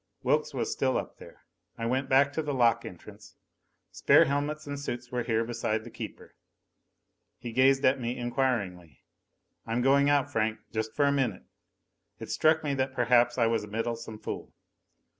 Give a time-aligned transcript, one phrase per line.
[0.23, 1.43] Wilks was still up there!
[1.77, 3.35] I went back to the lock entrance.
[3.91, 6.33] Spare helmets and suits were here beside the keeper.
[7.37, 9.03] He gazed at me inquiringly.
[9.67, 10.57] "I'm going out, Franck.
[10.71, 11.43] Just for a minute."
[12.17, 14.55] It struck me that perhaps I was a meddlesome fool.